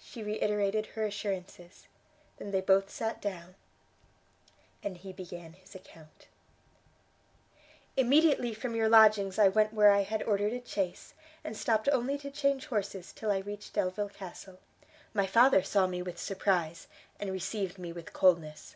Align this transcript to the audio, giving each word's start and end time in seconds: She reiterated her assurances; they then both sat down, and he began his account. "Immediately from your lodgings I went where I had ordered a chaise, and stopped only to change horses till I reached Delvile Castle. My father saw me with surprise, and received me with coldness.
She 0.00 0.22
reiterated 0.22 0.86
her 0.94 1.04
assurances; 1.04 1.88
they 2.38 2.50
then 2.50 2.64
both 2.64 2.88
sat 2.88 3.20
down, 3.20 3.54
and 4.82 4.96
he 4.96 5.12
began 5.12 5.52
his 5.52 5.74
account. 5.74 6.26
"Immediately 7.94 8.54
from 8.54 8.74
your 8.74 8.88
lodgings 8.88 9.38
I 9.38 9.48
went 9.48 9.74
where 9.74 9.90
I 9.90 10.04
had 10.04 10.22
ordered 10.22 10.54
a 10.54 10.66
chaise, 10.66 11.12
and 11.44 11.54
stopped 11.54 11.86
only 11.92 12.16
to 12.16 12.30
change 12.30 12.64
horses 12.68 13.12
till 13.12 13.30
I 13.30 13.40
reached 13.40 13.74
Delvile 13.74 14.08
Castle. 14.08 14.58
My 15.12 15.26
father 15.26 15.62
saw 15.62 15.86
me 15.86 16.00
with 16.00 16.18
surprise, 16.18 16.88
and 17.20 17.30
received 17.30 17.78
me 17.78 17.92
with 17.92 18.14
coldness. 18.14 18.74